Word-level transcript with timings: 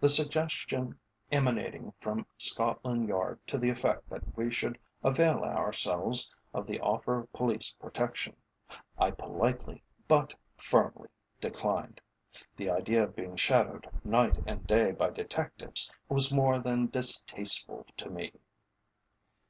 The 0.00 0.08
suggestion 0.08 0.98
emanating 1.30 1.92
from 2.00 2.24
Scotland 2.38 3.08
Yard 3.10 3.46
to 3.48 3.58
the 3.58 3.68
effect 3.68 4.08
that 4.08 4.34
we 4.34 4.50
should 4.50 4.78
avail 5.04 5.40
ourselves 5.44 6.34
of 6.54 6.66
the 6.66 6.80
offer 6.80 7.18
of 7.18 7.32
police 7.34 7.74
protection, 7.78 8.36
I 8.96 9.10
politely, 9.10 9.82
but 10.08 10.34
firmly 10.56 11.10
declined. 11.42 12.00
The 12.56 12.70
idea 12.70 13.04
of 13.04 13.14
being 13.14 13.36
shadowed 13.36 13.86
night 14.02 14.38
and 14.46 14.66
day 14.66 14.92
by 14.92 15.10
detectives 15.10 15.90
was 16.08 16.32
more 16.32 16.58
than 16.58 16.86
distasteful 16.86 17.84
to 17.98 18.08
me. 18.08 18.32